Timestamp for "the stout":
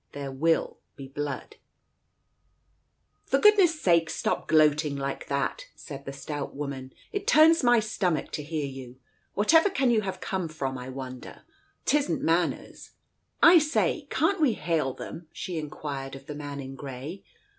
6.05-6.55